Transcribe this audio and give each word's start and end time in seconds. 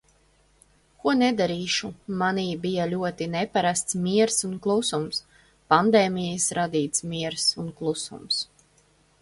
Ko 1.01 1.11
nedarīšu, 1.17 1.89
manī 2.21 2.45
bija 2.63 2.87
ļoti 2.95 3.27
neparasts 3.35 3.97
miers 4.07 4.39
un 4.49 4.57
klusums, 4.65 5.21
pandēmijas 5.75 6.51
radīts 6.61 7.09
miers 7.13 7.49
un 7.65 7.73
klusums. 7.83 8.43